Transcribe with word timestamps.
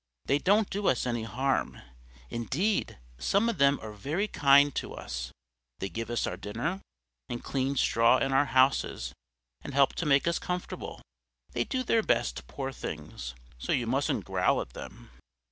They 0.25 0.39
don't 0.39 0.67
do 0.67 0.87
us 0.87 1.05
any 1.05 1.25
harm; 1.25 1.79
indeed, 2.31 2.97
some 3.19 3.47
of 3.47 3.59
them 3.59 3.79
are 3.83 3.91
very 3.91 4.27
kind 4.27 4.73
to 4.73 4.95
us 4.95 5.31
they 5.77 5.89
give 5.89 6.09
us 6.09 6.25
our 6.25 6.37
dinner, 6.37 6.81
and 7.29 7.43
clean 7.43 7.75
straw 7.75 8.17
in 8.17 8.33
our 8.33 8.45
houses, 8.45 9.13
and 9.63 9.75
help 9.75 9.93
to 9.97 10.07
make 10.07 10.27
us 10.27 10.39
comfortable. 10.39 11.03
They 11.51 11.65
do 11.65 11.83
their 11.83 12.01
best, 12.01 12.47
poor 12.47 12.71
things, 12.71 13.35
so 13.59 13.73
you 13.73 13.85
mustn't 13.85 14.25
growl 14.25 14.59
at 14.59 14.73
them." 14.73 15.11